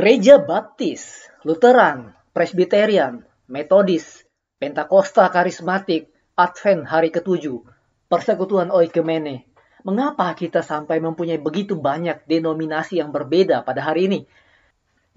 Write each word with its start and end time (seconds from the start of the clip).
Gereja 0.00 0.40
Baptis, 0.40 1.28
Lutheran, 1.44 2.16
Presbyterian, 2.32 3.20
Metodis, 3.52 4.24
Pentakosta 4.56 5.28
Karismatik, 5.28 6.08
Advent 6.40 6.88
hari 6.88 7.12
ketujuh, 7.12 7.60
Persekutuan 8.08 8.72
Oikumene. 8.72 9.44
Mengapa 9.84 10.32
kita 10.32 10.64
sampai 10.64 11.04
mempunyai 11.04 11.36
begitu 11.36 11.76
banyak 11.76 12.24
denominasi 12.24 12.96
yang 12.96 13.12
berbeda 13.12 13.60
pada 13.60 13.84
hari 13.84 14.08
ini? 14.08 14.20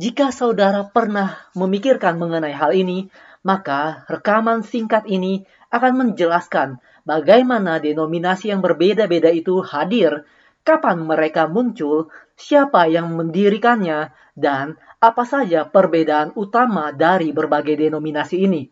Jika 0.04 0.36
saudara 0.36 0.84
pernah 0.92 1.48
memikirkan 1.56 2.20
mengenai 2.20 2.52
hal 2.52 2.76
ini, 2.76 3.08
maka 3.40 4.04
rekaman 4.12 4.68
singkat 4.68 5.08
ini 5.08 5.48
akan 5.72 6.12
menjelaskan 6.12 6.84
bagaimana 7.08 7.80
denominasi 7.80 8.52
yang 8.52 8.60
berbeda-beda 8.60 9.32
itu 9.32 9.64
hadir, 9.64 10.28
kapan 10.68 11.08
mereka 11.08 11.48
muncul, 11.48 12.12
siapa 12.38 12.90
yang 12.90 13.14
mendirikannya, 13.14 14.14
dan 14.34 14.78
apa 14.98 15.24
saja 15.28 15.68
perbedaan 15.68 16.34
utama 16.34 16.90
dari 16.90 17.30
berbagai 17.30 17.78
denominasi 17.78 18.38
ini. 18.46 18.70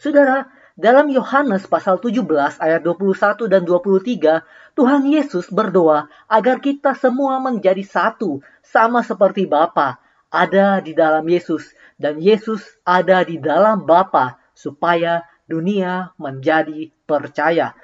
Saudara, 0.00 0.48
dalam 0.80 1.12
Yohanes 1.12 1.68
pasal 1.68 2.00
17 2.00 2.24
ayat 2.56 2.80
21 2.80 3.52
dan 3.52 3.62
23, 3.68 4.42
Tuhan 4.72 5.02
Yesus 5.04 5.52
berdoa 5.52 6.08
agar 6.24 6.56
kita 6.64 6.96
semua 6.96 7.36
menjadi 7.36 7.84
satu, 7.84 8.40
sama 8.64 9.04
seperti 9.04 9.44
Bapa 9.44 10.00
ada 10.30 10.78
di 10.78 10.94
dalam 10.94 11.26
Yesus 11.26 11.74
dan 11.98 12.22
Yesus 12.22 12.62
ada 12.86 13.26
di 13.26 13.36
dalam 13.42 13.84
Bapa 13.84 14.38
supaya 14.54 15.26
dunia 15.44 16.14
menjadi 16.16 16.88
percaya. 17.04 17.74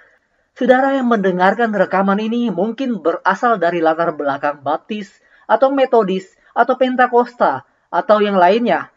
Saudara 0.56 0.96
yang 0.96 1.12
mendengarkan 1.12 1.68
rekaman 1.68 2.16
ini 2.16 2.48
mungkin 2.48 3.04
berasal 3.04 3.60
dari 3.60 3.84
latar 3.84 4.16
belakang 4.16 4.64
baptis 4.64 5.12
atau 5.44 5.68
metodis 5.68 6.32
atau 6.56 6.80
Pentakosta 6.80 7.68
atau 7.92 8.24
yang 8.24 8.40
lainnya. 8.40 8.88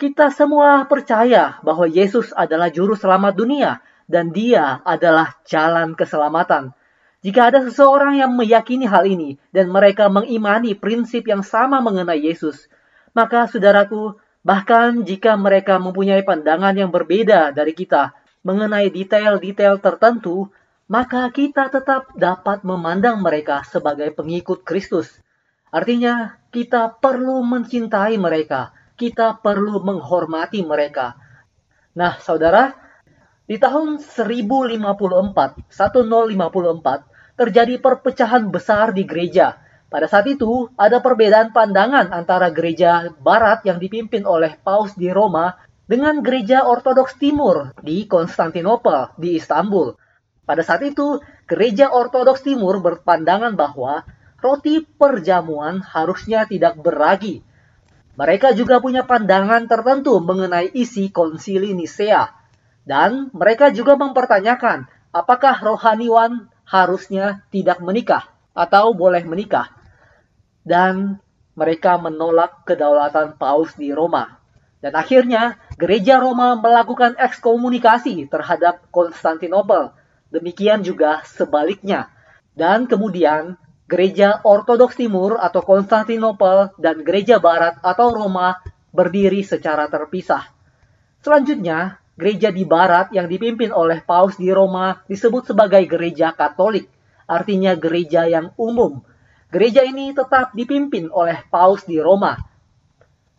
Kita 0.00 0.32
semua 0.32 0.88
percaya 0.88 1.60
bahwa 1.60 1.84
Yesus 1.84 2.32
adalah 2.32 2.72
juru 2.72 2.96
selamat 2.96 3.36
dunia 3.36 3.84
dan 4.08 4.32
dia 4.32 4.80
adalah 4.88 5.36
jalan 5.44 5.92
keselamatan. 5.92 6.72
Jika 7.20 7.52
ada 7.52 7.60
seseorang 7.60 8.16
yang 8.16 8.32
meyakini 8.32 8.88
hal 8.88 9.04
ini 9.04 9.36
dan 9.52 9.68
mereka 9.68 10.08
mengimani 10.08 10.72
prinsip 10.72 11.28
yang 11.28 11.44
sama 11.44 11.84
mengenai 11.84 12.24
Yesus, 12.24 12.72
maka 13.12 13.44
saudaraku, 13.52 14.16
bahkan 14.40 15.04
jika 15.04 15.36
mereka 15.36 15.76
mempunyai 15.76 16.24
pandangan 16.24 16.72
yang 16.72 16.88
berbeda 16.88 17.52
dari 17.52 17.76
kita 17.76 18.16
mengenai 18.42 18.88
detail-detail 18.88 19.76
tertentu, 19.78 20.48
maka 20.92 21.24
kita 21.32 21.72
tetap 21.72 22.12
dapat 22.12 22.68
memandang 22.68 23.24
mereka 23.24 23.64
sebagai 23.64 24.12
pengikut 24.12 24.60
Kristus. 24.60 25.08
Artinya, 25.72 26.36
kita 26.52 27.00
perlu 27.00 27.40
mencintai 27.40 28.20
mereka, 28.20 28.76
kita 29.00 29.40
perlu 29.40 29.80
menghormati 29.80 30.60
mereka. 30.60 31.16
Nah, 31.96 32.20
saudara, 32.20 32.76
di 33.48 33.56
tahun 33.56 34.04
1054, 34.04 35.64
1054, 35.72 37.40
terjadi 37.40 37.74
perpecahan 37.80 38.52
besar 38.52 38.92
di 38.92 39.08
gereja. 39.08 39.64
Pada 39.88 40.04
saat 40.04 40.28
itu, 40.28 40.68
ada 40.76 41.00
perbedaan 41.00 41.56
pandangan 41.56 42.12
antara 42.12 42.52
gereja 42.52 43.08
barat 43.16 43.64
yang 43.64 43.80
dipimpin 43.80 44.28
oleh 44.28 44.60
Paus 44.60 44.92
di 44.92 45.08
Roma 45.08 45.56
dengan 45.88 46.20
gereja 46.20 46.68
Ortodoks 46.68 47.16
Timur 47.16 47.72
di 47.80 48.04
Konstantinopel, 48.04 49.16
di 49.16 49.40
Istanbul. 49.40 50.01
Pada 50.52 50.60
saat 50.60 50.84
itu, 50.84 51.16
gereja 51.48 51.88
Ortodoks 51.88 52.44
Timur 52.44 52.76
berpandangan 52.84 53.56
bahwa 53.56 54.04
roti 54.36 54.84
perjamuan 54.84 55.80
harusnya 55.80 56.44
tidak 56.44 56.76
beragi. 56.76 57.40
Mereka 58.20 58.52
juga 58.52 58.76
punya 58.76 59.08
pandangan 59.08 59.64
tertentu 59.64 60.20
mengenai 60.20 60.68
isi 60.76 61.08
konsili 61.08 61.72
Nisea. 61.72 62.28
Dan 62.84 63.32
mereka 63.32 63.72
juga 63.72 63.96
mempertanyakan 63.96 64.92
apakah 65.16 65.56
rohaniwan 65.56 66.52
harusnya 66.68 67.48
tidak 67.48 67.80
menikah 67.80 68.28
atau 68.52 68.92
boleh 68.92 69.24
menikah. 69.24 69.72
Dan 70.68 71.16
mereka 71.56 71.96
menolak 71.96 72.68
kedaulatan 72.68 73.40
Paus 73.40 73.72
di 73.72 73.88
Roma. 73.88 74.36
Dan 74.84 75.00
akhirnya 75.00 75.56
gereja 75.80 76.20
Roma 76.20 76.60
melakukan 76.60 77.16
ekskomunikasi 77.16 78.28
terhadap 78.28 78.84
Konstantinopel. 78.92 80.01
Demikian 80.32 80.80
juga 80.80 81.20
sebaliknya. 81.28 82.08
Dan 82.56 82.88
kemudian 82.88 83.60
Gereja 83.84 84.40
Ortodoks 84.40 84.96
Timur 84.96 85.36
atau 85.36 85.60
Konstantinopel 85.60 86.72
dan 86.80 87.04
Gereja 87.04 87.36
Barat 87.36 87.76
atau 87.84 88.08
Roma 88.08 88.56
berdiri 88.88 89.44
secara 89.44 89.84
terpisah. 89.92 90.48
Selanjutnya, 91.20 92.00
gereja 92.16 92.48
di 92.52 92.64
barat 92.64 93.12
yang 93.12 93.28
dipimpin 93.28 93.72
oleh 93.72 94.04
Paus 94.04 94.36
di 94.36 94.52
Roma 94.52 95.00
disebut 95.08 95.52
sebagai 95.52 95.84
gereja 95.88 96.32
Katolik, 96.32 96.88
artinya 97.24 97.72
gereja 97.76 98.28
yang 98.28 98.52
umum. 98.60 99.00
Gereja 99.52 99.84
ini 99.84 100.16
tetap 100.16 100.56
dipimpin 100.56 101.12
oleh 101.12 101.44
Paus 101.52 101.84
di 101.84 102.00
Roma. 102.00 102.36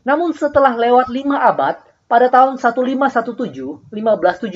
Namun 0.06 0.34
setelah 0.38 0.78
lewat 0.78 1.10
lima 1.10 1.42
abad, 1.42 1.82
pada 2.14 2.30
tahun 2.30 2.62
1517, 2.62 3.90
1517, 3.90 4.54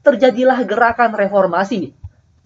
terjadilah 0.00 0.64
gerakan 0.64 1.12
reformasi. 1.12 1.92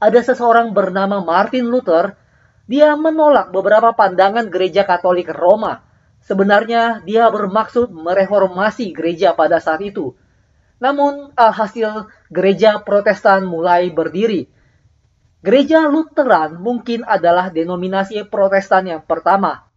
Ada 0.03 0.27
seseorang 0.27 0.75
bernama 0.75 1.23
Martin 1.23 1.71
Luther 1.71 2.19
dia 2.67 2.99
menolak 2.99 3.55
beberapa 3.55 3.95
pandangan 3.95 4.51
gereja 4.51 4.83
Katolik 4.83 5.31
Roma. 5.31 5.87
Sebenarnya 6.27 6.99
dia 7.07 7.31
bermaksud 7.31 7.95
mereformasi 7.95 8.91
gereja 8.91 9.39
pada 9.39 9.63
saat 9.63 9.87
itu. 9.87 10.19
Namun 10.83 11.31
alhasil 11.39 12.11
gereja 12.27 12.83
Protestan 12.83 13.47
mulai 13.47 13.87
berdiri. 13.95 14.51
Gereja 15.47 15.87
Lutheran 15.87 16.59
mungkin 16.59 17.07
adalah 17.07 17.55
denominasi 17.55 18.27
Protestan 18.27 18.99
yang 18.99 19.07
pertama. 19.07 19.71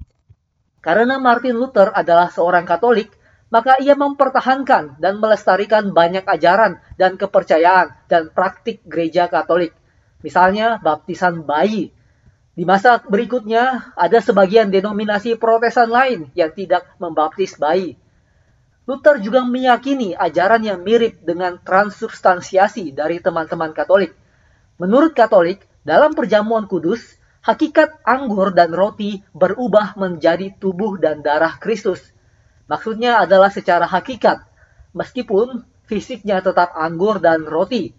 Karena 0.81 1.21
Martin 1.21 1.61
Luther 1.61 1.93
adalah 1.93 2.33
seorang 2.33 2.65
Katolik, 2.65 3.21
maka 3.53 3.77
ia 3.77 3.93
mempertahankan 3.93 4.97
dan 4.97 5.21
melestarikan 5.21 5.93
banyak 5.93 6.25
ajaran 6.25 6.81
dan 6.97 7.21
kepercayaan 7.21 7.93
dan 8.09 8.33
praktik 8.33 8.81
gereja 8.89 9.29
Katolik. 9.29 9.77
Misalnya 10.25 10.81
baptisan 10.81 11.45
bayi, 11.45 11.93
di 12.53 12.69
masa 12.69 13.01
berikutnya, 13.01 13.97
ada 13.97 14.21
sebagian 14.21 14.69
denominasi 14.69 15.41
protesan 15.41 15.89
lain 15.89 16.29
yang 16.37 16.53
tidak 16.53 16.85
membaptis 17.01 17.57
bayi. 17.57 17.97
Luther 18.85 19.17
juga 19.17 19.41
meyakini 19.41 20.13
ajaran 20.13 20.61
yang 20.61 20.85
mirip 20.85 21.17
dengan 21.25 21.57
transubstansiasi 21.57 22.93
dari 22.93 23.17
teman-teman 23.17 23.73
Katolik. 23.73 24.13
Menurut 24.77 25.17
Katolik, 25.17 25.65
dalam 25.81 26.13
perjamuan 26.13 26.69
kudus, 26.69 27.17
hakikat 27.41 28.05
anggur 28.05 28.53
dan 28.53 28.69
roti 28.69 29.25
berubah 29.33 29.97
menjadi 29.97 30.53
tubuh 30.61 31.01
dan 31.01 31.25
darah 31.25 31.57
Kristus. 31.57 32.12
Maksudnya 32.63 33.19
adalah 33.27 33.51
secara 33.51 33.83
hakikat, 33.83 34.39
meskipun 34.95 35.67
fisiknya 35.83 36.39
tetap 36.39 36.71
anggur 36.79 37.19
dan 37.19 37.43
roti. 37.43 37.91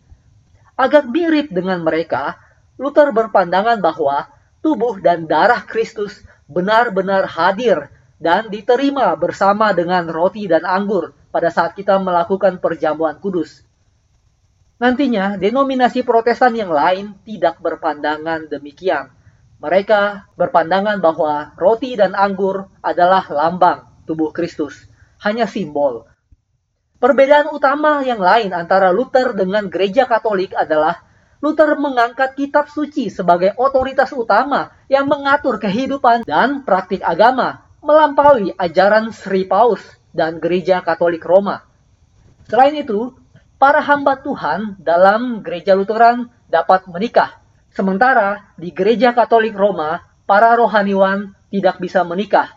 Agak 0.74 1.06
mirip 1.06 1.52
dengan 1.52 1.84
mereka, 1.84 2.40
Luther 2.80 3.12
berpandangan 3.14 3.78
bahwa 3.78 4.26
tubuh 4.64 4.98
dan 4.98 5.28
darah 5.28 5.62
Kristus 5.62 6.24
benar-benar 6.48 7.28
hadir 7.28 7.92
dan 8.18 8.48
diterima 8.48 9.12
bersama 9.14 9.76
dengan 9.76 10.08
roti 10.08 10.48
dan 10.48 10.64
anggur 10.64 11.12
pada 11.28 11.52
saat 11.52 11.76
kita 11.76 12.00
melakukan 12.00 12.58
perjamuan 12.58 13.20
kudus. 13.20 13.62
Nantinya, 14.80 15.38
denominasi 15.38 16.02
protestan 16.02 16.56
yang 16.58 16.72
lain 16.72 17.14
tidak 17.22 17.62
berpandangan 17.62 18.50
demikian. 18.50 19.12
Mereka 19.62 20.34
berpandangan 20.34 20.98
bahwa 20.98 21.54
roti 21.54 21.94
dan 21.94 22.12
anggur 22.18 22.66
adalah 22.82 23.22
lambang 23.30 23.93
tubuh 24.04 24.30
Kristus, 24.30 24.88
hanya 25.20 25.48
simbol. 25.48 26.08
Perbedaan 27.02 27.52
utama 27.52 28.00
yang 28.00 28.22
lain 28.22 28.54
antara 28.56 28.88
Luther 28.88 29.36
dengan 29.36 29.68
gereja 29.68 30.08
Katolik 30.08 30.56
adalah 30.56 31.04
Luther 31.44 31.76
mengangkat 31.76 32.32
kitab 32.40 32.72
suci 32.72 33.12
sebagai 33.12 33.52
otoritas 33.60 34.08
utama 34.16 34.72
yang 34.88 35.04
mengatur 35.04 35.60
kehidupan 35.60 36.24
dan 36.24 36.64
praktik 36.64 37.04
agama 37.04 37.68
melampaui 37.84 38.56
ajaran 38.56 39.12
Sri 39.12 39.44
Paus 39.44 39.84
dan 40.16 40.40
Gereja 40.40 40.80
Katolik 40.80 41.20
Roma. 41.20 41.68
Selain 42.48 42.72
itu, 42.72 43.12
para 43.60 43.84
hamba 43.84 44.16
Tuhan 44.24 44.80
dalam 44.80 45.44
gereja 45.44 45.76
Lutheran 45.76 46.32
dapat 46.48 46.88
menikah. 46.88 47.36
Sementara 47.76 48.54
di 48.56 48.72
gereja 48.72 49.12
Katolik 49.12 49.52
Roma, 49.52 50.00
para 50.24 50.56
rohaniwan 50.56 51.36
tidak 51.52 51.76
bisa 51.76 52.00
menikah. 52.08 52.56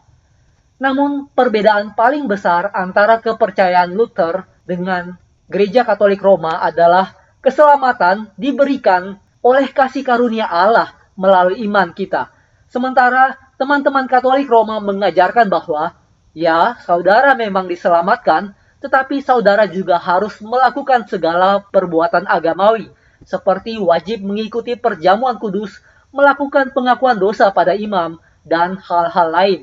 Namun, 0.78 1.30
perbedaan 1.34 1.98
paling 1.98 2.30
besar 2.30 2.70
antara 2.74 3.18
kepercayaan 3.18 3.98
Luther 3.98 4.46
dengan 4.66 5.18
gereja 5.50 5.82
Katolik 5.82 6.22
Roma 6.22 6.62
adalah 6.62 7.18
keselamatan 7.42 8.30
diberikan 8.38 9.18
oleh 9.42 9.70
kasih 9.74 10.06
karunia 10.06 10.46
Allah 10.46 10.94
melalui 11.18 11.66
iman 11.66 11.90
kita. 11.94 12.30
Sementara 12.70 13.34
teman-teman 13.58 14.06
Katolik 14.06 14.46
Roma 14.46 14.78
mengajarkan 14.84 15.50
bahwa 15.50 15.98
Ya, 16.38 16.78
saudara 16.86 17.34
memang 17.34 17.66
diselamatkan, 17.66 18.54
tetapi 18.78 19.26
saudara 19.26 19.66
juga 19.66 19.98
harus 19.98 20.38
melakukan 20.38 21.10
segala 21.10 21.66
perbuatan 21.74 22.30
agamawi, 22.30 22.94
seperti 23.26 23.82
wajib 23.82 24.22
mengikuti 24.22 24.78
perjamuan 24.78 25.42
kudus, 25.42 25.82
melakukan 26.14 26.70
pengakuan 26.78 27.18
dosa 27.18 27.50
pada 27.50 27.74
imam, 27.74 28.22
dan 28.46 28.78
hal-hal 28.78 29.34
lain. 29.34 29.60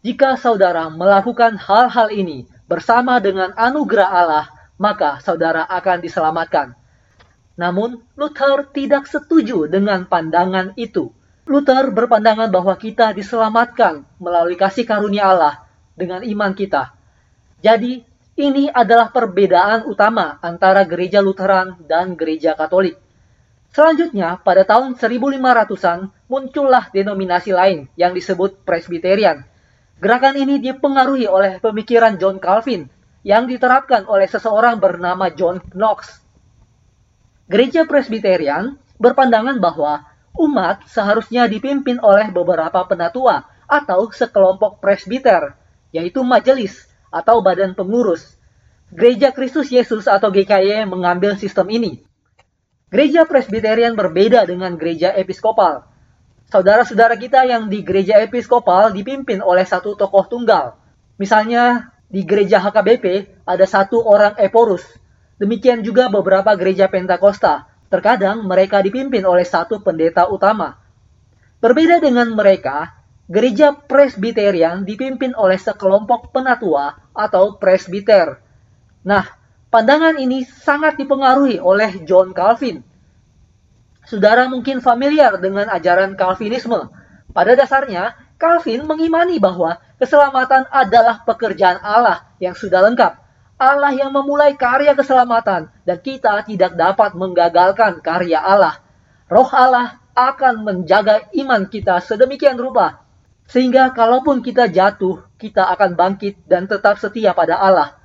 Jika 0.00 0.40
saudara 0.40 0.88
melakukan 0.88 1.60
hal-hal 1.60 2.08
ini 2.08 2.48
bersama 2.64 3.20
dengan 3.20 3.52
anugerah 3.52 4.08
Allah, 4.08 4.46
maka 4.80 5.20
saudara 5.20 5.68
akan 5.68 6.00
diselamatkan. 6.00 6.72
Namun, 7.60 8.00
Luther 8.16 8.64
tidak 8.72 9.04
setuju 9.04 9.68
dengan 9.68 10.08
pandangan 10.08 10.72
itu. 10.80 11.12
Luther 11.44 11.92
berpandangan 11.92 12.48
bahwa 12.48 12.72
kita 12.80 13.12
diselamatkan 13.12 14.08
melalui 14.16 14.56
kasih 14.56 14.88
karunia 14.88 15.28
Allah 15.28 15.68
dengan 15.92 16.24
iman 16.24 16.56
kita. 16.56 16.96
Jadi, 17.60 18.00
ini 18.40 18.72
adalah 18.72 19.12
perbedaan 19.12 19.84
utama 19.84 20.40
antara 20.40 20.80
gereja 20.88 21.20
Lutheran 21.20 21.76
dan 21.84 22.16
gereja 22.16 22.56
Katolik. 22.56 22.96
Selanjutnya, 23.68 24.40
pada 24.40 24.64
tahun 24.64 24.96
1500-an, 24.96 26.08
muncullah 26.24 26.88
denominasi 26.88 27.52
lain 27.52 27.92
yang 28.00 28.16
disebut 28.16 28.64
Presbyterian. 28.64 29.49
Gerakan 30.00 30.32
ini 30.40 30.56
dipengaruhi 30.64 31.28
oleh 31.28 31.60
pemikiran 31.60 32.16
John 32.16 32.40
Calvin 32.40 32.88
yang 33.20 33.44
diterapkan 33.44 34.08
oleh 34.08 34.24
seseorang 34.24 34.80
bernama 34.80 35.28
John 35.28 35.60
Knox. 35.76 36.24
Gereja 37.52 37.84
Presbyterian 37.84 38.80
berpandangan 38.96 39.60
bahwa 39.60 40.08
umat 40.40 40.88
seharusnya 40.88 41.44
dipimpin 41.52 42.00
oleh 42.00 42.32
beberapa 42.32 42.80
penatua 42.88 43.44
atau 43.68 44.08
sekelompok 44.08 44.80
presbiter, 44.80 45.52
yaitu 45.92 46.24
majelis 46.24 46.88
atau 47.12 47.44
badan 47.44 47.76
pengurus. 47.76 48.40
Gereja 48.88 49.36
Kristus 49.36 49.68
Yesus 49.68 50.08
atau 50.08 50.32
GKY 50.32 50.88
mengambil 50.88 51.36
sistem 51.36 51.68
ini. 51.68 52.00
Gereja 52.88 53.28
Presbyterian 53.28 53.92
berbeda 53.92 54.48
dengan 54.48 54.80
gereja 54.80 55.12
episkopal. 55.12 55.89
Saudara-saudara 56.50 57.14
kita 57.14 57.46
yang 57.46 57.70
di 57.70 57.86
gereja 57.86 58.18
episkopal 58.18 58.90
dipimpin 58.90 59.38
oleh 59.38 59.62
satu 59.62 59.94
tokoh 59.94 60.26
tunggal. 60.26 60.74
Misalnya 61.14 61.94
di 62.10 62.26
gereja 62.26 62.58
HKBP 62.58 63.38
ada 63.46 63.64
satu 63.64 64.02
orang 64.02 64.34
eporus 64.42 64.82
Demikian 65.40 65.80
juga 65.80 66.12
beberapa 66.12 66.52
gereja 66.52 66.92
Pentakosta. 66.92 67.64
Terkadang 67.88 68.44
mereka 68.44 68.84
dipimpin 68.84 69.24
oleh 69.24 69.48
satu 69.48 69.80
pendeta 69.80 70.28
utama. 70.28 70.76
Berbeda 71.64 71.96
dengan 71.96 72.36
mereka, 72.36 72.92
gereja 73.24 73.72
Presbyterian 73.72 74.84
dipimpin 74.84 75.32
oleh 75.32 75.56
sekelompok 75.56 76.28
penatua 76.36 77.08
atau 77.16 77.56
presbiter. 77.56 78.36
Nah, 79.00 79.24
pandangan 79.72 80.20
ini 80.20 80.44
sangat 80.44 81.00
dipengaruhi 81.00 81.56
oleh 81.56 82.04
John 82.04 82.36
Calvin. 82.36 82.84
Saudara 84.10 84.50
mungkin 84.50 84.82
familiar 84.82 85.38
dengan 85.38 85.70
ajaran 85.70 86.18
Calvinisme. 86.18 86.90
Pada 87.30 87.54
dasarnya, 87.54 88.18
Calvin 88.42 88.82
mengimani 88.82 89.38
bahwa 89.38 89.78
keselamatan 90.02 90.66
adalah 90.66 91.22
pekerjaan 91.22 91.78
Allah 91.78 92.26
yang 92.42 92.58
sudah 92.58 92.82
lengkap 92.90 93.30
Allah 93.60 93.92
yang 93.92 94.08
memulai 94.08 94.56
karya 94.56 94.96
keselamatan 94.96 95.68
dan 95.84 95.98
kita 96.00 96.40
tidak 96.48 96.72
dapat 96.80 97.12
menggagalkan 97.12 98.00
karya 98.00 98.40
Allah. 98.40 98.80
Roh 99.28 99.52
Allah 99.52 100.00
akan 100.16 100.64
menjaga 100.64 101.28
iman 101.36 101.68
kita 101.68 102.00
sedemikian 102.00 102.56
rupa 102.56 103.04
sehingga 103.44 103.92
kalaupun 103.92 104.40
kita 104.40 104.72
jatuh, 104.72 105.28
kita 105.36 105.68
akan 105.76 105.92
bangkit 105.92 106.40
dan 106.48 106.64
tetap 106.64 106.96
setia 106.96 107.36
pada 107.36 107.60
Allah. 107.60 108.00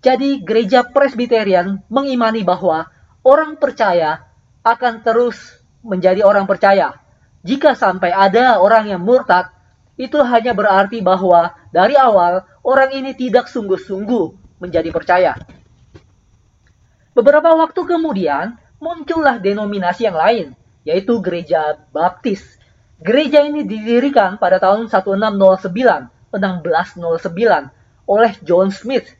Jadi 0.00 0.38
gereja 0.46 0.86
Presbyterian 0.86 1.82
mengimani 1.90 2.46
bahwa 2.46 2.86
orang 3.26 3.58
percaya 3.58 4.22
akan 4.64 5.04
terus 5.04 5.60
menjadi 5.84 6.24
orang 6.24 6.48
percaya. 6.48 6.96
Jika 7.44 7.76
sampai 7.76 8.08
ada 8.08 8.56
orang 8.56 8.88
yang 8.88 9.04
murtad, 9.04 9.52
itu 10.00 10.16
hanya 10.24 10.56
berarti 10.56 11.04
bahwa 11.04 11.54
dari 11.70 11.94
awal 11.94 12.42
orang 12.64 12.90
ini 12.96 13.12
tidak 13.12 13.46
sungguh-sungguh 13.52 14.58
menjadi 14.58 14.88
percaya. 14.90 15.36
Beberapa 17.14 17.54
waktu 17.54 17.78
kemudian, 17.84 18.58
muncullah 18.82 19.38
denominasi 19.38 20.08
yang 20.08 20.18
lain, 20.18 20.46
yaitu 20.82 21.20
gereja 21.22 21.78
baptis. 21.94 22.42
Gereja 22.98 23.44
ini 23.44 23.62
didirikan 23.62 24.40
pada 24.40 24.58
tahun 24.58 24.88
1609, 24.88 26.10
1609 26.32 27.70
oleh 28.08 28.32
John 28.42 28.72
Smith. 28.72 29.12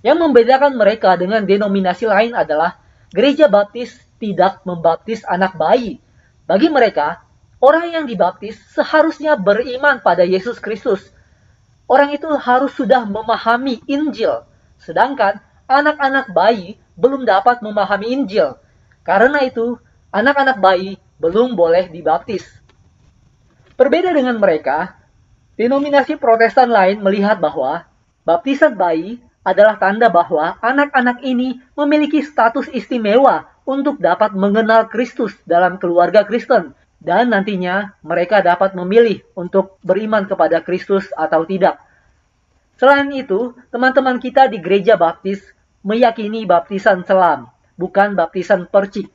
Yang 0.00 0.18
membedakan 0.22 0.78
mereka 0.78 1.18
dengan 1.18 1.42
denominasi 1.42 2.06
lain 2.06 2.32
adalah 2.32 2.78
gereja 3.12 3.46
baptis 3.50 3.94
tidak 4.16 4.64
membaptis 4.64 5.22
anak 5.26 5.54
bayi. 5.58 6.00
Bagi 6.46 6.70
mereka, 6.70 7.22
orang 7.58 7.92
yang 7.92 8.04
dibaptis 8.06 8.56
seharusnya 8.72 9.34
beriman 9.36 10.00
pada 10.00 10.22
Yesus 10.22 10.62
Kristus. 10.62 11.02
Orang 11.86 12.10
itu 12.10 12.26
harus 12.26 12.74
sudah 12.74 13.06
memahami 13.06 13.78
Injil, 13.86 14.42
Sedangkan 14.80 15.40
anak-anak 15.66 16.30
bayi 16.30 16.78
belum 16.94 17.26
dapat 17.26 17.60
memahami 17.64 18.12
Injil. 18.12 18.56
Karena 19.02 19.42
itu, 19.44 19.78
anak-anak 20.10 20.58
bayi 20.58 20.98
belum 21.18 21.54
boleh 21.56 21.88
dibaptis. 21.88 22.44
Berbeda 23.76 24.12
dengan 24.12 24.40
mereka, 24.40 24.96
denominasi 25.60 26.16
Protestan 26.16 26.72
lain 26.72 27.00
melihat 27.04 27.36
bahwa 27.38 27.84
baptisan 28.24 28.74
bayi 28.74 29.20
adalah 29.46 29.78
tanda 29.78 30.10
bahwa 30.10 30.58
anak-anak 30.58 31.22
ini 31.22 31.62
memiliki 31.78 32.18
status 32.18 32.66
istimewa 32.74 33.46
untuk 33.62 34.02
dapat 34.02 34.34
mengenal 34.34 34.90
Kristus 34.90 35.38
dalam 35.46 35.78
keluarga 35.78 36.26
Kristen 36.26 36.74
dan 36.98 37.30
nantinya 37.30 37.94
mereka 38.02 38.42
dapat 38.42 38.74
memilih 38.74 39.22
untuk 39.38 39.78
beriman 39.86 40.26
kepada 40.26 40.58
Kristus 40.66 41.06
atau 41.14 41.46
tidak. 41.46 41.78
Selain 42.76 43.06
itu, 43.14 43.54
teman-teman 43.70 44.18
kita 44.18 44.50
di 44.50 44.58
gereja 44.58 44.98
baptis 44.98 45.40
meyakini 45.86 46.42
baptisan 46.42 47.06
selam, 47.06 47.46
bukan 47.78 48.18
baptisan 48.18 48.66
percik. 48.66 49.06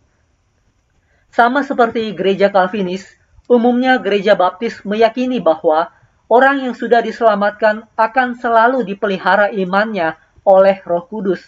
Sama 1.32 1.68
seperti 1.68 2.16
gereja 2.16 2.48
Calvinis, 2.48 3.04
umumnya 3.52 4.00
gereja 4.00 4.40
baptis 4.40 4.80
meyakini 4.88 5.44
bahwa 5.44 5.92
orang 6.32 6.64
yang 6.64 6.76
sudah 6.76 7.04
diselamatkan 7.04 7.88
akan 8.00 8.40
selalu 8.40 8.88
dipelihara 8.88 9.52
imannya 9.52 10.16
oleh 10.48 10.82
roh 10.86 11.06
kudus. 11.06 11.42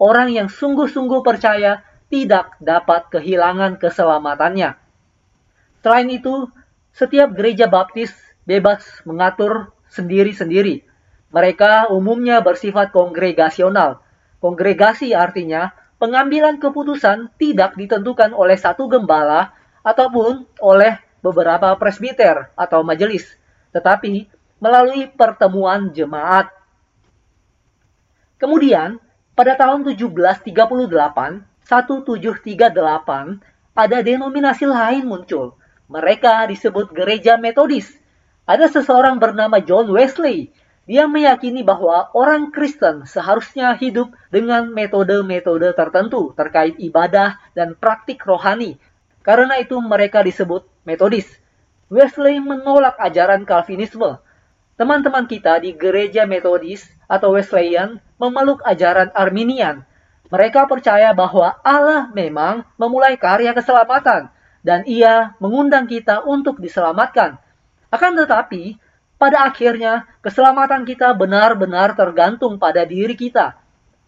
Orang 0.00 0.32
yang 0.32 0.48
sungguh-sungguh 0.48 1.20
percaya 1.20 1.84
tidak 2.08 2.56
dapat 2.58 3.12
kehilangan 3.12 3.76
keselamatannya. 3.76 4.74
Selain 5.84 6.08
itu, 6.08 6.48
setiap 6.90 7.32
gereja 7.36 7.68
baptis 7.68 8.10
bebas 8.48 8.82
mengatur 9.04 9.72
sendiri-sendiri 9.92 10.90
mereka 11.30 11.86
umumnya 11.88 12.42
bersifat 12.42 12.90
kongregasional. 12.90 14.02
Kongregasi 14.42 15.14
artinya 15.14 15.70
pengambilan 16.02 16.58
keputusan 16.58 17.30
tidak 17.38 17.78
ditentukan 17.78 18.34
oleh 18.34 18.58
satu 18.58 18.90
gembala 18.90 19.54
ataupun 19.86 20.44
oleh 20.58 20.98
beberapa 21.22 21.70
presbiter 21.78 22.50
atau 22.58 22.82
majelis, 22.82 23.30
tetapi 23.70 24.26
melalui 24.58 25.08
pertemuan 25.08 25.94
jemaat. 25.94 26.50
Kemudian, 28.40 28.96
pada 29.36 29.54
tahun 29.60 29.84
1738, 29.84 31.44
1738, 31.68 33.38
ada 33.76 33.98
denominasi 34.00 34.64
lain 34.64 35.04
muncul. 35.04 35.54
Mereka 35.92 36.48
disebut 36.48 36.90
gereja 36.96 37.36
metodis. 37.36 37.92
Ada 38.48 38.72
seseorang 38.72 39.20
bernama 39.20 39.60
John 39.60 39.92
Wesley 39.92 40.50
dia 40.90 41.06
meyakini 41.06 41.62
bahwa 41.62 42.10
orang 42.18 42.50
Kristen 42.50 43.06
seharusnya 43.06 43.78
hidup 43.78 44.10
dengan 44.34 44.66
metode-metode 44.74 45.70
tertentu 45.78 46.34
terkait 46.34 46.74
ibadah 46.82 47.38
dan 47.54 47.78
praktik 47.78 48.18
rohani. 48.26 48.74
Karena 49.22 49.62
itu 49.62 49.78
mereka 49.78 50.26
disebut 50.26 50.66
metodis. 50.82 51.30
Wesley 51.94 52.42
menolak 52.42 52.98
ajaran 52.98 53.46
Calvinisme. 53.46 54.18
Teman-teman 54.80 55.28
kita 55.28 55.60
di 55.60 55.76
gereja 55.76 56.24
metodis 56.24 56.88
atau 57.04 57.36
Wesleyan 57.36 58.00
memeluk 58.16 58.64
ajaran 58.64 59.12
Arminian. 59.12 59.84
Mereka 60.32 60.64
percaya 60.64 61.12
bahwa 61.12 61.60
Allah 61.60 62.08
memang 62.16 62.64
memulai 62.80 63.20
karya 63.20 63.52
keselamatan 63.52 64.32
dan 64.64 64.80
ia 64.88 65.36
mengundang 65.36 65.84
kita 65.84 66.24
untuk 66.24 66.64
diselamatkan. 66.64 67.36
Akan 67.92 68.16
tetapi, 68.16 68.80
pada 69.20 69.44
akhirnya, 69.52 70.08
keselamatan 70.24 70.88
kita 70.88 71.12
benar-benar 71.12 71.92
tergantung 71.92 72.56
pada 72.56 72.88
diri 72.88 73.12
kita. 73.12 73.60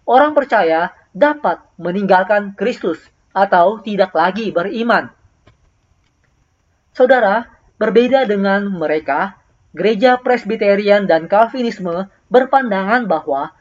Orang 0.08 0.32
percaya 0.32 0.88
dapat 1.12 1.60
meninggalkan 1.76 2.56
Kristus 2.56 2.96
atau 3.36 3.76
tidak 3.84 4.16
lagi 4.16 4.48
beriman. 4.48 5.12
Saudara, 6.96 7.44
berbeda 7.76 8.24
dengan 8.24 8.72
mereka, 8.72 9.41
gereja 9.72 10.20
Presbyterian 10.20 11.08
dan 11.08 11.26
Calvinisme 11.26 12.12
berpandangan 12.28 13.08
bahwa 13.08 13.56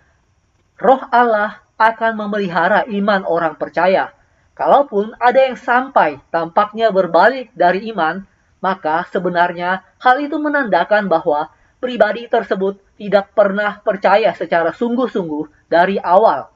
roh 0.79 1.01
Allah 1.11 1.63
akan 1.79 2.27
memelihara 2.27 2.85
iman 2.87 3.25
orang 3.25 3.57
percaya. 3.57 4.13
Kalaupun 4.53 5.17
ada 5.17 5.39
yang 5.41 5.57
sampai 5.57 6.21
tampaknya 6.29 6.93
berbalik 6.93 7.49
dari 7.57 7.89
iman, 7.89 8.21
maka 8.61 9.07
sebenarnya 9.09 9.81
hal 9.97 10.21
itu 10.21 10.37
menandakan 10.37 11.09
bahwa 11.09 11.49
pribadi 11.81 12.29
tersebut 12.29 12.77
tidak 13.01 13.33
pernah 13.33 13.81
percaya 13.81 14.29
secara 14.37 14.69
sungguh-sungguh 14.69 15.65
dari 15.65 15.97
awal. 15.97 16.53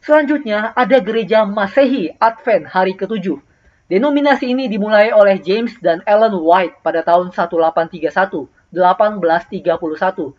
Selanjutnya 0.00 0.70
ada 0.72 1.02
gereja 1.02 1.42
Masehi 1.42 2.14
Advent 2.16 2.70
hari 2.70 2.94
ketujuh 2.94 3.42
Denominasi 3.90 4.54
ini 4.54 4.70
dimulai 4.70 5.10
oleh 5.10 5.42
James 5.42 5.74
dan 5.82 5.98
Ellen 6.06 6.38
White 6.38 6.78
pada 6.78 7.02
tahun 7.02 7.34
1831, 7.34 8.46
1831. 8.70 10.38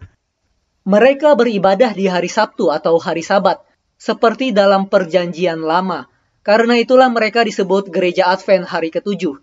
Mereka 0.88 1.36
beribadah 1.36 1.91
di 1.91 2.08
hari 2.08 2.31
Sabtu 2.31 2.72
atau 2.72 2.96
hari 2.96 3.20
Sabat, 3.20 3.60
seperti 4.00 4.55
dalam 4.55 4.88
perjanjian 4.88 5.60
lama. 5.67 6.08
Karena 6.48 6.79
itulah 6.79 7.12
mereka 7.12 7.43
disebut 7.43 7.91
gereja 7.91 8.31
Advent 8.31 8.72
hari 8.72 8.88
ketujuh. 8.88 9.36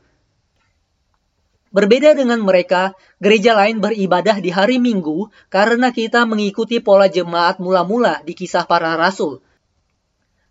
Berbeda 1.69 2.17
dengan 2.17 2.41
mereka, 2.41 2.97
gereja 3.21 3.53
lain 3.53 3.77
beribadah 3.77 4.41
di 4.41 4.49
hari 4.49 4.81
Minggu 4.81 5.29
karena 5.53 5.93
kita 5.93 6.25
mengikuti 6.25 6.81
pola 6.81 7.13
jemaat 7.13 7.61
mula-mula 7.61 8.25
di 8.25 8.33
kisah 8.33 8.65
para 8.65 8.97
rasul. 8.97 9.45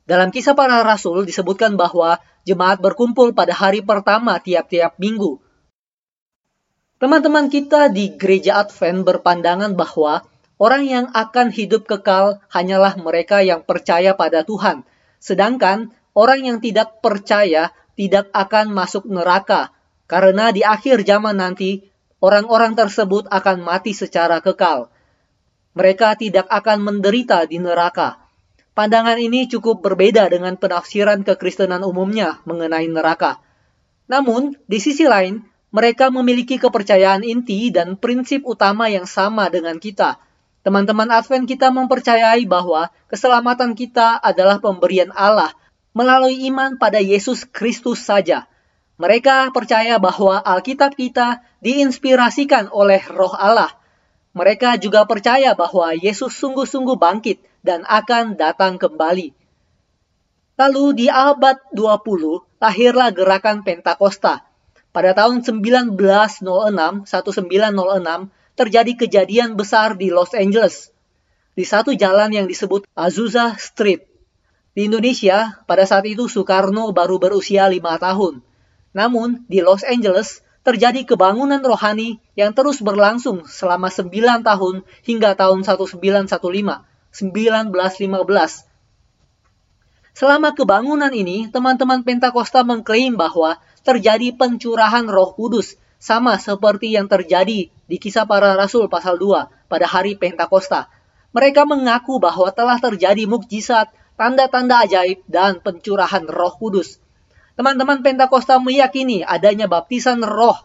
Dalam 0.07 0.31
kisah 0.31 0.55
para 0.55 0.79
rasul 0.87 1.27
disebutkan 1.27 1.75
bahwa 1.75 2.23
jemaat 2.47 2.79
berkumpul 2.79 3.35
pada 3.35 3.51
hari 3.51 3.83
pertama 3.83 4.39
tiap-tiap 4.39 4.95
minggu. 4.95 5.43
Teman-teman 6.97 7.51
kita 7.51 7.91
di 7.91 8.15
gereja 8.15 8.63
Advent 8.63 9.03
berpandangan 9.03 9.75
bahwa 9.75 10.23
orang 10.57 10.87
yang 10.87 11.05
akan 11.11 11.51
hidup 11.51 11.85
kekal 11.85 12.39
hanyalah 12.47 12.95
mereka 12.97 13.43
yang 13.43 13.67
percaya 13.67 14.15
pada 14.15 14.47
Tuhan, 14.47 14.87
sedangkan 15.19 15.91
orang 16.15 16.39
yang 16.41 16.57
tidak 16.63 17.03
percaya 17.03 17.75
tidak 17.99 18.31
akan 18.31 18.71
masuk 18.71 19.05
neraka, 19.11 19.75
karena 20.07 20.55
di 20.55 20.63
akhir 20.63 21.03
zaman 21.03 21.37
nanti 21.37 21.83
orang-orang 22.23 22.79
tersebut 22.79 23.27
akan 23.27 23.59
mati 23.59 23.91
secara 23.91 24.39
kekal. 24.39 24.87
Mereka 25.75 26.15
tidak 26.17 26.47
akan 26.49 26.81
menderita 26.81 27.45
di 27.45 27.59
neraka. 27.61 28.26
Pandangan 28.77 29.17
ini 29.17 29.49
cukup 29.49 29.81
berbeda 29.81 30.29
dengan 30.29 30.53
penafsiran 30.53 31.25
kekristenan 31.25 31.81
umumnya 31.81 32.37
mengenai 32.45 32.85
neraka. 32.85 33.41
Namun, 34.05 34.53
di 34.69 34.77
sisi 34.77 35.09
lain, 35.09 35.41
mereka 35.73 36.13
memiliki 36.13 36.61
kepercayaan 36.61 37.25
inti 37.25 37.73
dan 37.73 37.97
prinsip 37.97 38.45
utama 38.45 38.85
yang 38.85 39.09
sama 39.09 39.49
dengan 39.49 39.81
kita. 39.81 40.21
Teman-teman 40.61 41.09
Advent 41.09 41.49
kita 41.49 41.73
mempercayai 41.73 42.45
bahwa 42.45 42.93
keselamatan 43.09 43.73
kita 43.73 44.21
adalah 44.21 44.61
pemberian 44.61 45.09
Allah 45.17 45.57
melalui 45.97 46.45
iman 46.45 46.77
pada 46.77 47.01
Yesus 47.01 47.49
Kristus 47.49 48.05
saja. 48.05 48.45
Mereka 49.01 49.57
percaya 49.57 49.97
bahwa 49.97 50.37
Alkitab 50.37 50.93
kita 50.93 51.41
diinspirasikan 51.65 52.69
oleh 52.69 53.01
Roh 53.09 53.33
Allah. 53.33 53.73
Mereka 54.37 54.77
juga 54.77 55.01
percaya 55.09 55.57
bahwa 55.57 55.97
Yesus 55.97 56.37
sungguh-sungguh 56.37 56.93
bangkit 56.93 57.41
dan 57.67 57.83
akan 57.83 58.39
datang 58.39 58.79
kembali. 58.79 59.35
Lalu 60.55 60.85
di 61.03 61.07
abad 61.11 61.59
20 61.75 62.63
lahirlah 62.63 63.11
gerakan 63.11 63.67
Pentakosta. 63.67 64.47
Pada 64.95 65.13
tahun 65.13 65.43
1906, 65.45 65.93
1906 66.41 68.31
terjadi 68.57 68.91
kejadian 68.97 69.53
besar 69.53 69.93
di 69.93 70.09
Los 70.09 70.33
Angeles. 70.33 70.89
Di 71.53 71.61
satu 71.61 71.93
jalan 71.93 72.33
yang 72.33 72.47
disebut 72.49 72.89
Azusa 72.97 73.53
Street. 73.61 74.09
Di 74.73 74.89
Indonesia, 74.89 75.61
pada 75.69 75.85
saat 75.85 76.09
itu 76.09 76.25
Soekarno 76.25 76.89
baru 76.89 77.21
berusia 77.21 77.69
lima 77.69 77.97
tahun. 78.01 78.41
Namun, 78.97 79.45
di 79.45 79.61
Los 79.61 79.85
Angeles, 79.85 80.41
terjadi 80.65 81.05
kebangunan 81.05 81.61
rohani 81.61 82.17
yang 82.33 82.51
terus 82.57 82.81
berlangsung 82.81 83.45
selama 83.45 83.93
9 83.93 84.41
tahun 84.41 84.81
hingga 85.05 85.37
tahun 85.37 85.61
1915. 85.61 86.96
1915. 87.17 88.69
Selama 90.13 90.53
kebangunan 90.53 91.09
ini, 91.09 91.49
teman-teman 91.49 92.05
Pentakosta 92.05 92.61
mengklaim 92.61 93.17
bahwa 93.17 93.57
terjadi 93.81 94.33
pencurahan 94.37 95.05
Roh 95.09 95.33
Kudus 95.33 95.77
sama 95.97 96.37
seperti 96.37 96.93
yang 96.93 97.09
terjadi 97.09 97.73
di 97.73 97.97
Kisah 97.97 98.29
Para 98.29 98.53
Rasul 98.53 98.85
pasal 98.85 99.17
2 99.17 99.69
pada 99.69 99.85
hari 99.89 100.13
Pentakosta. 100.13 100.93
Mereka 101.33 101.65
mengaku 101.65 102.21
bahwa 102.21 102.53
telah 102.53 102.77
terjadi 102.77 103.25
mukjizat, 103.25 103.89
tanda-tanda 104.13 104.85
ajaib, 104.85 105.21
dan 105.25 105.61
pencurahan 105.61 106.25
Roh 106.25 106.53
Kudus. 106.57 107.01
Teman-teman 107.57 108.05
Pentakosta 108.05 108.61
meyakini 108.61 109.25
adanya 109.25 109.65
baptisan 109.65 110.21
roh. 110.21 110.57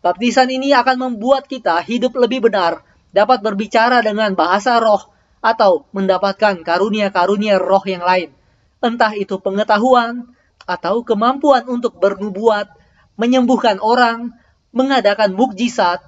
Baptisan 0.00 0.48
ini 0.48 0.72
akan 0.72 0.96
membuat 0.96 1.44
kita 1.44 1.80
hidup 1.84 2.16
lebih 2.16 2.48
benar, 2.48 2.80
dapat 3.12 3.44
berbicara 3.44 4.00
dengan 4.00 4.32
bahasa 4.32 4.80
roh, 4.80 5.12
atau 5.38 5.86
mendapatkan 5.94 6.60
karunia-karunia 6.62 7.58
roh 7.62 7.82
yang 7.86 8.02
lain. 8.02 8.34
Entah 8.78 9.14
itu 9.14 9.38
pengetahuan 9.38 10.30
atau 10.68 11.02
kemampuan 11.02 11.66
untuk 11.66 11.96
bernubuat, 11.98 12.70
menyembuhkan 13.18 13.82
orang, 13.82 14.36
mengadakan 14.70 15.34
mukjizat, 15.34 16.04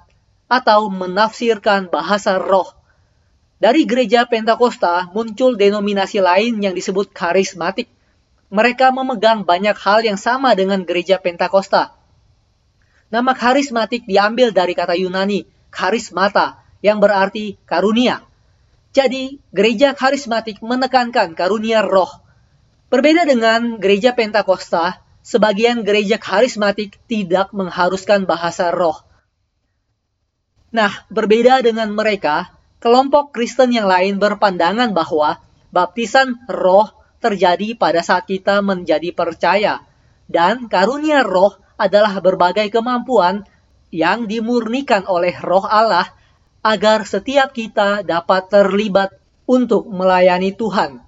atau 0.51 0.91
menafsirkan 0.91 1.87
bahasa 1.87 2.35
roh. 2.35 2.67
Dari 3.61 3.85
gereja 3.87 4.27
Pentakosta 4.27 5.07
muncul 5.15 5.55
denominasi 5.55 6.19
lain 6.19 6.59
yang 6.59 6.73
disebut 6.75 7.13
karismatik. 7.13 7.87
Mereka 8.51 8.91
memegang 8.91 9.47
banyak 9.47 9.77
hal 9.79 10.03
yang 10.03 10.19
sama 10.19 10.51
dengan 10.57 10.83
gereja 10.83 11.21
Pentakosta. 11.23 11.95
Nama 13.11 13.31
karismatik 13.31 14.03
diambil 14.07 14.51
dari 14.51 14.75
kata 14.75 14.95
Yunani, 14.95 15.47
karismata, 15.71 16.59
yang 16.83 16.99
berarti 16.99 17.55
karunia. 17.63 18.23
Jadi, 18.91 19.39
gereja 19.55 19.95
karismatik 19.95 20.59
menekankan 20.59 21.31
karunia 21.31 21.79
roh. 21.79 22.11
Berbeda 22.91 23.23
dengan 23.23 23.79
gereja 23.79 24.11
Pentakosta, 24.11 24.99
sebagian 25.23 25.87
gereja 25.87 26.19
karismatik 26.19 26.99
tidak 27.07 27.55
mengharuskan 27.55 28.27
bahasa 28.27 28.67
roh. 28.75 28.99
Nah, 30.75 30.91
berbeda 31.07 31.63
dengan 31.63 31.95
mereka, 31.95 32.51
kelompok 32.83 33.31
Kristen 33.31 33.71
yang 33.71 33.87
lain 33.87 34.19
berpandangan 34.19 34.91
bahwa 34.91 35.39
baptisan 35.71 36.35
roh 36.51 36.91
terjadi 37.23 37.79
pada 37.79 38.03
saat 38.03 38.27
kita 38.27 38.59
menjadi 38.59 39.15
percaya, 39.15 39.87
dan 40.27 40.67
karunia 40.67 41.23
roh 41.23 41.55
adalah 41.79 42.19
berbagai 42.19 42.67
kemampuan 42.67 43.47
yang 43.87 44.27
dimurnikan 44.27 45.07
oleh 45.07 45.35
roh 45.39 45.63
Allah 45.63 46.11
agar 46.61 47.05
setiap 47.09 47.53
kita 47.53 48.05
dapat 48.05 48.49
terlibat 48.49 49.17
untuk 49.49 49.89
melayani 49.89 50.53
Tuhan. 50.53 51.01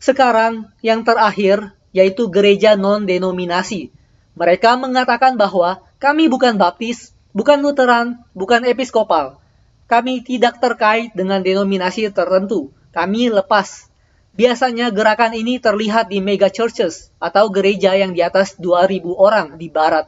Sekarang, 0.00 0.72
yang 0.80 1.04
terakhir 1.04 1.76
yaitu 1.96 2.28
gereja 2.28 2.76
non-denominasi. 2.76 3.88
Mereka 4.36 4.76
mengatakan 4.76 5.40
bahwa 5.40 5.80
kami 5.96 6.28
bukan 6.28 6.60
baptis, 6.60 7.16
bukan 7.32 7.64
Lutheran, 7.64 8.20
bukan 8.36 8.68
episkopal. 8.68 9.40
Kami 9.88 10.20
tidak 10.20 10.60
terkait 10.60 11.16
dengan 11.16 11.40
denominasi 11.40 12.12
tertentu. 12.12 12.68
Kami 12.92 13.32
lepas. 13.32 13.88
Biasanya 14.36 14.92
gerakan 14.92 15.32
ini 15.32 15.56
terlihat 15.56 16.12
di 16.12 16.20
mega 16.20 16.52
churches 16.52 17.08
atau 17.16 17.48
gereja 17.48 17.96
yang 17.96 18.12
di 18.12 18.20
atas 18.20 18.60
2000 18.60 19.16
orang 19.16 19.56
di 19.56 19.72
barat. 19.72 20.04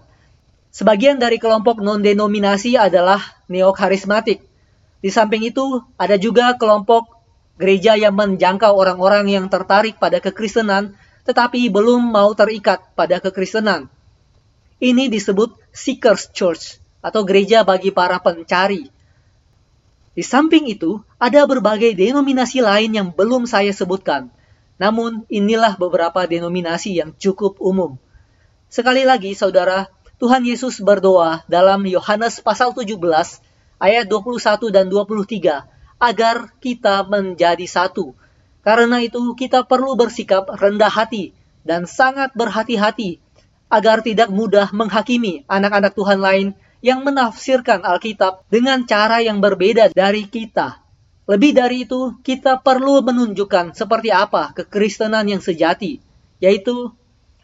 Sebagian 0.68 1.16
dari 1.16 1.40
kelompok 1.40 1.80
non-denominasi 1.80 2.76
adalah 2.76 3.20
neokarismatik. 3.48 4.44
Di 5.00 5.10
samping 5.10 5.46
itu, 5.46 5.82
ada 5.96 6.18
juga 6.18 6.54
kelompok 6.58 7.18
gereja 7.58 7.98
yang 7.98 8.14
menjangkau 8.14 8.70
orang-orang 8.70 9.26
yang 9.28 9.46
tertarik 9.50 9.98
pada 9.98 10.22
kekristenan 10.22 10.94
tetapi 11.28 11.68
belum 11.68 12.08
mau 12.08 12.32
terikat 12.32 12.80
pada 12.96 13.20
kekristenan. 13.20 13.92
Ini 14.80 15.12
disebut 15.12 15.60
Seekers 15.76 16.32
Church 16.32 16.80
atau 17.04 17.20
gereja 17.28 17.68
bagi 17.68 17.92
para 17.92 18.16
pencari. 18.16 18.88
Di 20.16 20.24
samping 20.24 20.72
itu, 20.72 21.04
ada 21.20 21.44
berbagai 21.44 21.92
denominasi 21.92 22.64
lain 22.64 22.96
yang 22.96 23.08
belum 23.12 23.44
saya 23.44 23.76
sebutkan. 23.76 24.32
Namun, 24.80 25.28
inilah 25.28 25.76
beberapa 25.76 26.24
denominasi 26.24 26.96
yang 26.96 27.12
cukup 27.20 27.60
umum. 27.60 28.00
Sekali 28.72 29.04
lagi, 29.04 29.36
saudara, 29.36 29.92
Tuhan 30.18 30.42
Yesus 30.42 30.82
berdoa 30.82 31.46
dalam 31.46 31.86
Yohanes 31.86 32.42
pasal 32.42 32.74
17 32.74 32.98
ayat 33.78 34.10
21 34.10 34.74
dan 34.74 34.90
23 34.90 35.62
agar 36.02 36.36
kita 36.58 37.06
menjadi 37.06 37.62
satu. 37.70 38.18
Karena 38.66 38.98
itu 38.98 39.22
kita 39.38 39.62
perlu 39.62 39.94
bersikap 39.94 40.50
rendah 40.58 40.90
hati 40.90 41.30
dan 41.62 41.86
sangat 41.86 42.34
berhati-hati 42.34 43.22
agar 43.70 44.02
tidak 44.02 44.34
mudah 44.34 44.74
menghakimi 44.74 45.46
anak-anak 45.46 45.94
Tuhan 45.94 46.18
lain 46.18 46.48
yang 46.82 47.06
menafsirkan 47.06 47.86
Alkitab 47.86 48.42
dengan 48.50 48.82
cara 48.90 49.22
yang 49.22 49.38
berbeda 49.38 49.94
dari 49.94 50.26
kita. 50.26 50.82
Lebih 51.30 51.52
dari 51.54 51.86
itu, 51.86 52.18
kita 52.26 52.58
perlu 52.58 53.06
menunjukkan 53.06 53.70
seperti 53.70 54.10
apa 54.10 54.50
kekristenan 54.50 55.30
yang 55.30 55.44
sejati, 55.44 56.02
yaitu 56.42 56.90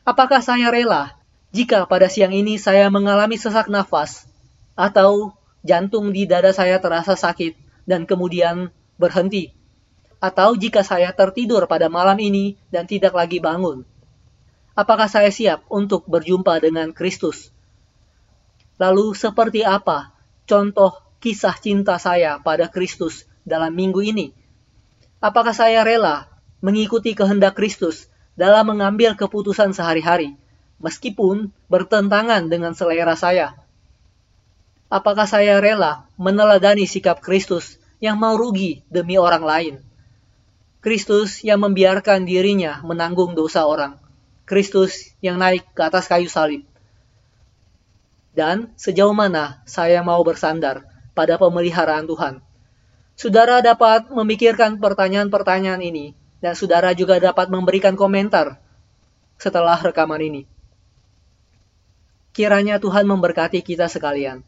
apakah 0.02 0.42
saya 0.42 0.74
rela 0.74 1.23
jika 1.54 1.86
pada 1.86 2.10
siang 2.10 2.34
ini 2.34 2.58
saya 2.58 2.90
mengalami 2.90 3.38
sesak 3.38 3.70
nafas 3.70 4.26
atau 4.74 5.38
jantung 5.62 6.10
di 6.10 6.26
dada 6.26 6.50
saya 6.50 6.82
terasa 6.82 7.14
sakit 7.14 7.54
dan 7.86 8.10
kemudian 8.10 8.74
berhenti. 8.98 9.54
Atau 10.18 10.58
jika 10.58 10.82
saya 10.82 11.14
tertidur 11.14 11.70
pada 11.70 11.86
malam 11.86 12.18
ini 12.18 12.58
dan 12.74 12.90
tidak 12.90 13.14
lagi 13.14 13.38
bangun. 13.38 13.86
Apakah 14.74 15.06
saya 15.06 15.30
siap 15.30 15.62
untuk 15.70 16.10
berjumpa 16.10 16.58
dengan 16.58 16.90
Kristus? 16.90 17.54
Lalu 18.82 19.14
seperti 19.14 19.62
apa 19.62 20.10
contoh 20.50 20.98
kisah 21.22 21.54
cinta 21.62 22.02
saya 22.02 22.42
pada 22.42 22.66
Kristus 22.66 23.30
dalam 23.46 23.70
minggu 23.78 24.02
ini? 24.02 24.34
Apakah 25.22 25.54
saya 25.54 25.86
rela 25.86 26.26
mengikuti 26.58 27.14
kehendak 27.14 27.54
Kristus 27.54 28.10
dalam 28.34 28.74
mengambil 28.74 29.14
keputusan 29.14 29.70
sehari-hari, 29.70 30.34
meskipun 30.80 31.52
bertentangan 31.70 32.46
dengan 32.48 32.72
selera 32.72 33.14
saya? 33.14 33.58
Apakah 34.88 35.26
saya 35.26 35.58
rela 35.58 36.06
meneladani 36.16 36.86
sikap 36.86 37.18
Kristus 37.18 37.76
yang 37.98 38.16
mau 38.16 38.38
rugi 38.38 38.86
demi 38.88 39.18
orang 39.18 39.42
lain? 39.42 39.74
Kristus 40.84 41.40
yang 41.42 41.64
membiarkan 41.64 42.28
dirinya 42.28 42.78
menanggung 42.84 43.32
dosa 43.32 43.64
orang. 43.64 43.98
Kristus 44.44 45.16
yang 45.24 45.40
naik 45.40 45.64
ke 45.72 45.80
atas 45.80 46.04
kayu 46.04 46.28
salib 46.28 46.68
dan 48.34 48.74
sejauh 48.74 49.14
mana 49.14 49.62
saya 49.64 50.02
mau 50.02 50.20
bersandar 50.26 50.82
pada 51.14 51.38
pemeliharaan 51.38 52.04
Tuhan. 52.04 52.42
Saudara 53.14 53.62
dapat 53.62 54.10
memikirkan 54.10 54.82
pertanyaan-pertanyaan 54.82 55.78
ini, 55.78 56.18
dan 56.42 56.58
saudara 56.58 56.90
juga 56.92 57.22
dapat 57.22 57.46
memberikan 57.46 57.94
komentar 57.94 58.58
setelah 59.38 59.78
rekaman 59.78 60.18
ini. 60.18 60.42
Kiranya 62.34 62.76
Tuhan 62.76 63.08
memberkati 63.08 63.64
kita 63.64 63.88
sekalian. 63.88 64.44